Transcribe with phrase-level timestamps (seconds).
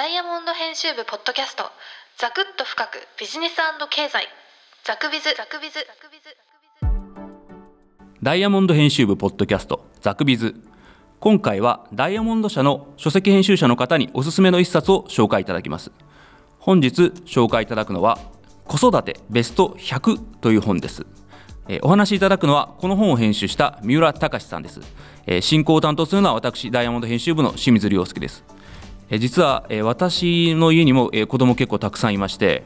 [0.00, 1.64] ダイヤモンド編集部ポッドキャスト
[2.16, 3.56] ザクッと深くビジネス
[3.90, 4.24] 経済。
[4.82, 5.24] ザクビズ。
[5.36, 5.86] ザクビズ。
[8.22, 10.54] ダイヤモンド編集部ポッドキャストザクビズ。
[11.18, 15.92] 今回はダイヤモンド社の書籍編集者の方におすすめの一冊を紹介いただきます。
[16.58, 18.18] 本日紹介いただくのは
[18.64, 21.04] 子育てベスト100という本です。
[21.82, 24.80] お話しいただくのはこの本を編集した三浦隆さんです、
[25.42, 28.42] 進行を担当するのは私ダイヤモンド編集部の清水亮介です。
[29.12, 32.62] え実は、え私の家にも、え子供結構たくさんいまして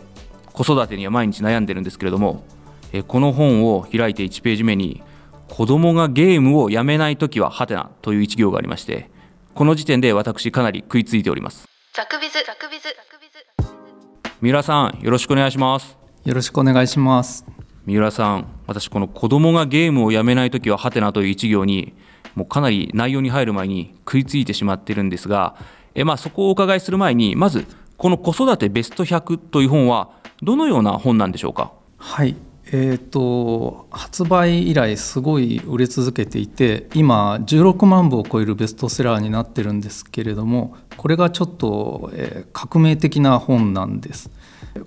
[0.53, 2.45] 子育てには毎日悩んでるんですけれども、
[2.93, 5.03] えこの本を開いて1ページ目に
[5.49, 9.11] 子供がゲームをやめないときはハテナという一行がありまして
[9.55, 11.67] この時点で私かなり食いついております。
[11.95, 12.35] ザクビズ。
[12.45, 12.85] ザクビズ。
[12.85, 13.75] ザクビズ
[14.43, 15.97] 三浦さんよろしくお願いします。
[16.25, 17.47] よろしくお願いします。
[17.87, 21.95] 三浦さん私この子供がゲームをやめないときはハテナという一行に
[22.35, 25.57] もうかなり内容に入る前に食いついてしまってるんですが
[25.95, 27.67] えまあそこをお伺いする前にまず
[27.97, 30.11] この子育てベスト100という本は
[30.43, 31.73] どのような本なんでしょうか？
[31.99, 32.37] はい
[32.73, 44.31] えーと、発売以来すごい売れ続けていて今16万部を超えるベストセラーになってるんですけれどもこれがちょっと、えー、革命的な本なんです。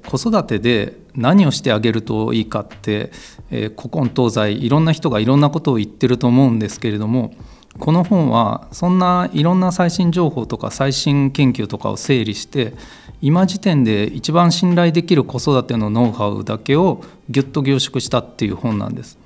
[0.06, 3.12] 子育てで何をしてあげるといいかって、
[3.52, 7.34] えー、古今東西いろんな人がいろんなことを言ってると思うんですけれども
[7.80, 12.74] この本はそんないろんな最新情報とか最新研究とかを整理して
[13.22, 19.18] 今時点で一番信頼できる子育てのノウハウだけをぎゅっと凝縮したっていう本なんです。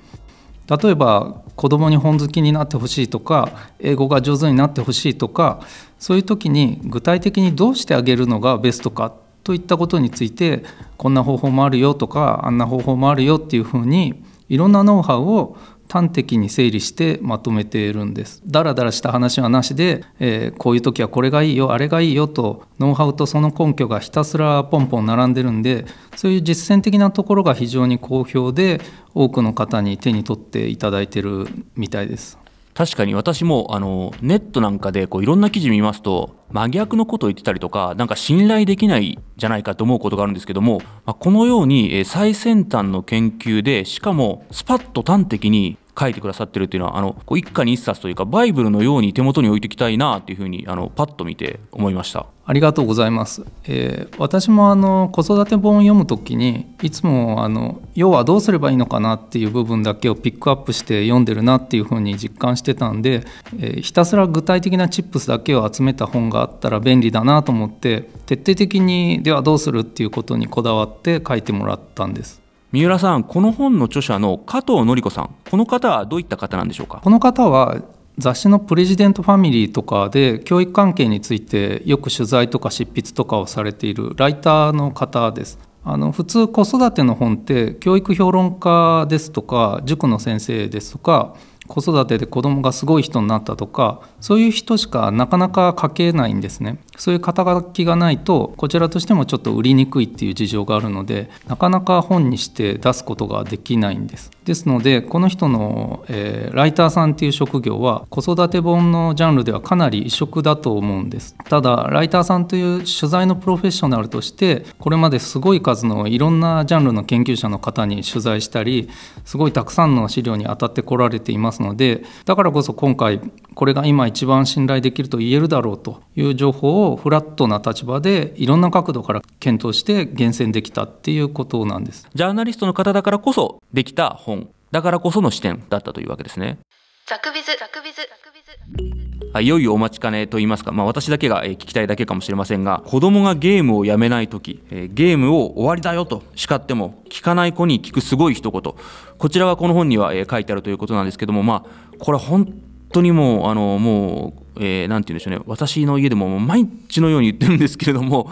[0.68, 5.60] 例えば子供に本好きになってほしいとか英語が上手になってほしいとか
[5.98, 9.12] そういう時に具体的にどうしてあげるのがベストか
[9.44, 10.62] といったことについて
[10.96, 15.56] こんな方法もあるよとかあんな方法もあるよっていうふうにいろんなノウハウを
[15.92, 18.42] 端的に整理してまとめているんです。
[18.46, 25.84] だらだらした話はなしで、えー、こういう時はこれがいいよあれがいいよとノウハウとその根拠がひたすらポンポン並んでるんで
[26.16, 28.80] そういう実践的なところが非常に好評で
[29.12, 31.46] 多くの方に手に取っていただいてる
[31.76, 32.38] みたいです。
[32.74, 52.26] 確かに私もあのネットなんかでこういろんな記事見ますと真逆のことを言ってたりとかなんか信頼できないじゃないかと思うことがあるんですけども、まあ、このように最先端の研究でしかもスパッと端的に書いてくださってるっていうのはあのこう一家に一冊というかバイブルのように手元に置いておきたいなっていうふうにあのパッと見て思いました。
[52.44, 63.24] ありがとうございます、えー、私もあの子育て本を読むときにいつもあの要はどうすればいいのかなっていう部分だけをピックアップして読んでるなっていうふうに実感してたんで、
[63.60, 72.41] えー、ひたすら具体的なチップスだけを集めた本があったら便利だなと思って徹底的にではどうするっていうことにこだわって書いてもらったんです。
[72.72, 77.02] 三浦さんこの本の著者の加藤典子さんこの方はどういった方なんでしょうか？
[77.04, 77.82] この方は
[78.16, 85.58] 雑誌のプレジデントファミリーとかで教育関係についてよく取材とか執筆とかをされているライターの方です。
[85.84, 91.34] あの普通子育ての本って教育評論家ですとか塾の先生ですとか
[91.66, 96.78] 子育てで子供がすごい人になったとかそういう人しかなかなか書けないんですね。
[96.96, 104.30] そういう肩書きがないとこちらとしてもちょっと売りにくいっていう事情があるのでなかなか本にして出すことができないんです。
[104.44, 111.36] ですのでこの人の、えー、ライターさんっていう職業は子育て本のジャンルではかなり異色だと思うんです。
[111.48, 118.88] ただライターさんという取材のプロフェッショナルとしてこれまですごい数のいろんなジャンルの研究者の方に取材したり
[119.24, 123.20] すごいたくさんの資料に当たってこられていますのでだからこそ今回
[123.54, 132.08] これが今一番信頼できると言えるだろうという情報をフラットな立場でいろんな角度から検討して厳選できたっていうことなんです。
[132.14, 136.58] ジャーナリストの方だからこそできた本だからこその視点だったというわけですね。
[137.06, 137.96] ザクビズザクビズ。
[137.96, 139.02] ザクビズ
[139.40, 148.74] いよいよお待ちかねと言いますか、まあ、私だけが聞きたいだけかもしれませんが子供がゲームをやめない時ゲームを終わりだよと叱っても聞かない子に聞くすごい一言。
[149.18, 152.52] こちらはこの本には書いてあるということなんですけどもまあこれ本
[152.92, 158.30] 当にもうあのもう、えー、て言うんでしょうね私の家でも毎日のように言ってるんですけれども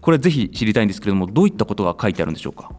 [0.00, 2.70] これぜひ知りたいんですけれどもどういったことが書いてあるんでしょうか？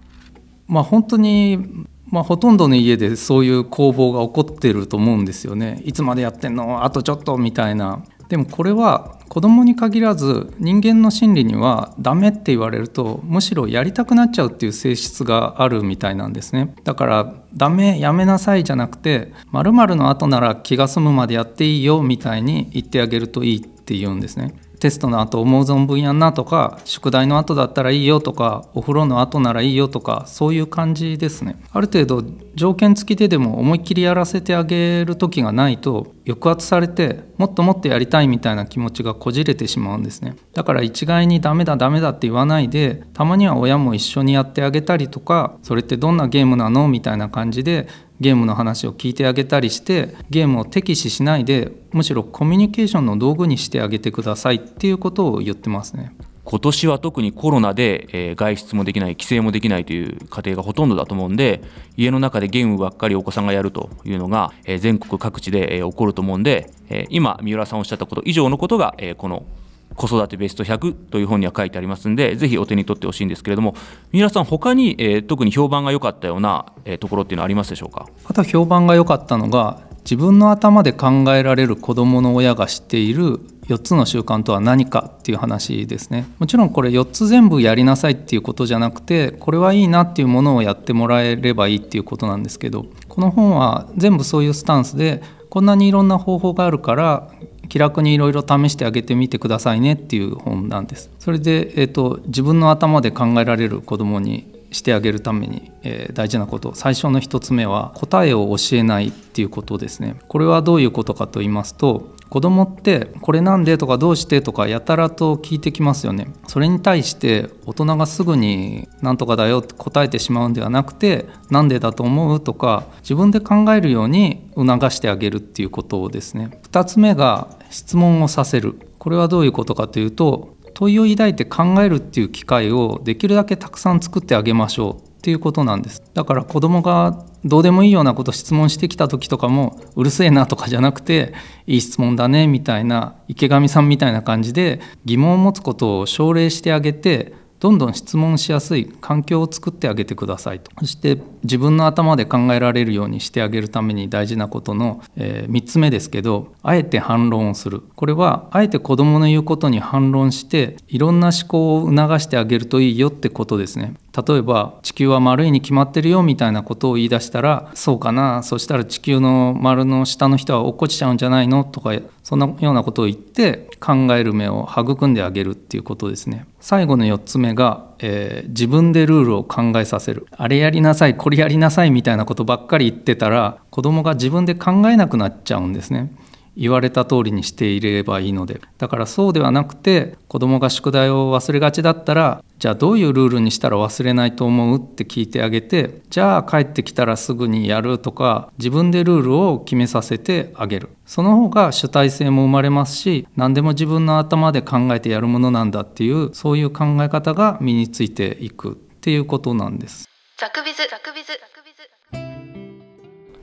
[0.68, 5.82] まあ本当にまあ、ほとんどの家でそういう攻防が起こってると思うんですよね。
[5.84, 6.84] いつまでやってんの？
[6.84, 8.04] あとちょっとみたいな。
[8.30, 16.76] でもこれは子供に限らず人間の心理にはダメって言われるとむしろやりたくなっちゃうっていう性質があるみたいなんですね。
[16.84, 24.54] だからダメやめなさいじゃなくて〇〇の後なら気が済むまでやっていいよみたいに言ってあげるといいって言うんですね。
[24.84, 31.56] テストの後思う存分やんなとか宿題の後だったらいいよとかお風呂の後ならいいよとかそういう感じですね。
[31.72, 32.22] ある程度
[32.54, 40.36] 条件付きででも思いっきりやらせてあげる時がないと抑圧されてもっともっとやりたいみたいな気持ちがこじれてしまうんですね。
[40.54, 47.88] だから一概にダメだダメだって言わないでたまには親も一緒にやってあげたりとかそれってどんなゲームなのみたいな感じで
[48.20, 56.16] ゲームの話を聞いてあげたりしてゲームを敵視しないでむしろコミュニケーションの道具にしてあげてくださいっていうことを言ってますね。
[56.46, 61.64] 今年は特にコロナで、え外出もできない帰省もできないという家庭がほとんどだと思うんで
[61.96, 69.46] 家の中でゲームばっかりお子さんがやるというのが、え全国各地で、え起こると思うんで、え今三浦さんおっしゃったこと以上のことが、えこの
[69.96, 73.76] 子育てベスト100という本には書いてありますんでぜひお手に取ってほしいんですけれども
[74.12, 78.08] 三浦さん他に、えー、特に評判が良かったような、えー、ところっていうのはありますでしょうか？
[78.26, 86.28] あと評判が良かったのが自分の頭で考えられる子どもの親が知っている4つの習慣とは何かっていう話ですね。
[86.40, 97.30] もちろんこれ4つ全部やりなさいっていうことじゃなくてこれはいいなっていうものをやってもらえればいいっていうことなんですけどこの本は全部そういうスタンスでこんなにいろんな方法があるから
[97.70, 101.10] 気楽にいろいろ試してあげてみてくださいねっていう本なんです。
[101.20, 110.20] それで、えーと、自分の頭で考えられる子どもにしてあげるために、えー、大事なこと最初の1つ目は答えを教えないっていうことですね。
[110.28, 126.60] これはどういうことかと言いますと子供ってこれなんでとかどうしてとかやたらと聞いてきますよねそれに対して大人がすぐになんとかだよって答えてしまうんではなくてなんでだと思うとか自分で考えるように促してあげるっていうことですね。
[126.72, 128.80] 2つ目が質問をさせる。
[129.00, 135.14] これはどういうことかというと問いを抱いて考えるっていう機会をできるだけたくさん作ってあげましょう。
[135.14, 136.04] っていうことなんです。
[136.14, 141.34] だから子供がどうでもいいようなこと質問してきた時とかもうるせえなとかじゃなくて
[141.66, 147.34] いい質問だねみたいな池上さんみたいな感じで疑問を持つことを奨励してあげて
[147.64, 150.70] どんどん質問しやすい環境を作ってあげてくださいと。
[150.80, 157.82] そして自分の頭で考えられるようにしてあげるために大事なことの、えー、3つ目ですけどあえて反論をする。
[157.96, 163.94] これはあえて子どもの言うことに反論していろんな思考を促してあげるといいよってことですね。
[164.16, 171.64] 例えば地球は丸いに決まってるよみたいなことを言い出したらそうかなそしたら地球の丸の下の人は落っこちちゃうんじゃないの？
[171.64, 176.46] とかそんなようなことを言って考える目を育んであげるっていうことですね。
[176.60, 180.28] 最後の4つ目が、えー、自分でルールを考えさせる。
[180.32, 186.12] あれやりなさいこれやりなさいみたいなことばっかり言ってたら子供が自分で考えなくなっちゃうんですね。
[186.56, 188.62] 言われた通りにしていればいいので。
[188.78, 200.90] だからそうではなくて子供が宿題を忘れがちだったらじゃあどういうルールにしたら忘れないと思うって聞いてあげてじゃあ帰ってきたらすぐにやるとか自分でルールを決めさせてあげる。
[201.06, 210.08] その方が主体性も生まれますし何でも自分の頭で考えてやるものなんだっていうそういう考え方が身についていくっていうことなんです。
[210.38, 211.34] ザクビズザクビズ。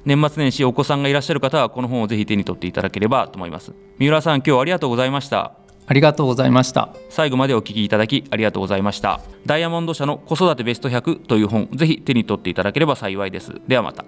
[0.04, 3.72] 年末年始お子さんがいらっしゃる方はこの本をぜひ手に取っていただければと思います。
[3.98, 5.52] 三浦さん今日はありがとうございました。
[5.86, 6.90] ありがとうございました。
[7.08, 9.20] 最後までお聞きいただきありがとうございました。
[9.46, 13.54] ダイヤモンド社の子育てベスト100という本ぜひ手に取っていただければ幸いです。
[13.66, 14.04] ではまた